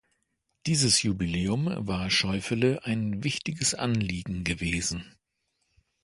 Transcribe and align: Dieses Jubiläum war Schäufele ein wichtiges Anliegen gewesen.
Dieses 0.65 1.03
Jubiläum 1.03 1.69
war 1.85 2.09
Schäufele 2.09 2.83
ein 2.85 3.23
wichtiges 3.23 3.75
Anliegen 3.75 4.43
gewesen. 4.43 5.15